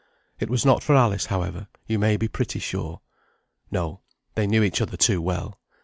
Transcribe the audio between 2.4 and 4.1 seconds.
sure; no,